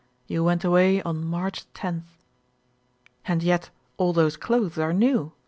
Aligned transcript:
"You 0.25 0.43
went 0.43 0.63
away 0.63 0.99
on 1.03 1.23
March 1.23 1.63
loth." 1.83 2.01
"And 3.27 3.43
yet 3.43 3.69
all 3.97 4.13
those 4.13 4.35
clothes 4.35 4.79
are 4.79 4.93
new?" 4.93 5.31